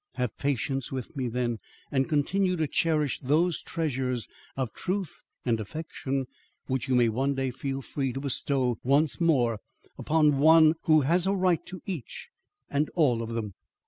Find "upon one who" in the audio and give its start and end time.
9.99-11.01